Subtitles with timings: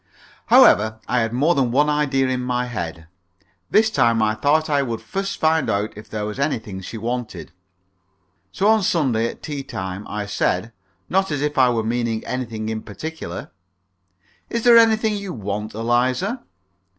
[0.47, 3.05] However, I had more than one idea in my head.
[3.69, 7.51] This time I thought I would first find out if there was anything she wanted.
[8.51, 10.73] So on Sunday at tea time I said,
[11.07, 13.51] not as if I were meaning anything in particular,
[14.49, 16.41] "Is there anything you want, Eliza?"